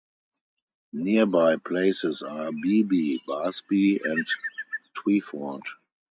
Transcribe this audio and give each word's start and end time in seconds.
Nearby 0.93 1.57
places 1.57 2.23
are 2.23 2.49
Beeby, 2.51 3.19
Barsby 3.27 4.03
and 4.03 4.25
Twyford. 4.95 5.61